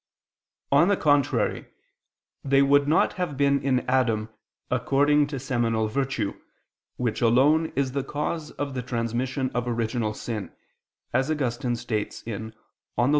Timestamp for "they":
2.43-2.63